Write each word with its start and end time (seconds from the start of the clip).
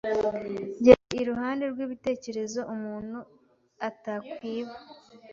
Byari 0.79 1.15
iruhande 1.23 1.63
rw'ibitekerezo 1.71 2.59
umuntu 2.73 3.17
atakwiba. 3.89 4.75